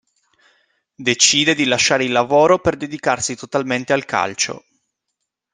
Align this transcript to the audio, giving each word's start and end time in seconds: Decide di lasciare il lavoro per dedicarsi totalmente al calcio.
Decide 0.95 1.53
di 1.53 1.65
lasciare 1.65 2.05
il 2.05 2.11
lavoro 2.11 2.57
per 2.57 2.75
dedicarsi 2.75 3.35
totalmente 3.35 3.93
al 3.93 4.03
calcio. 4.05 4.65